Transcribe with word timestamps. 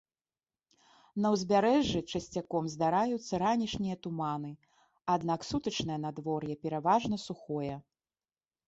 На 1.25 1.31
ўзбярэжжы 1.35 2.01
часцяком 2.19 2.71
здараюцца 2.77 3.33
ранішнія 3.45 3.95
туманы, 4.07 4.51
аднак 5.19 5.39
сутачнае 5.53 5.99
надвор'е 6.09 6.53
пераважна 6.67 7.25
сухое. 7.29 7.75